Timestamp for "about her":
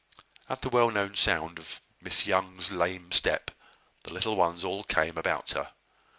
5.15-5.73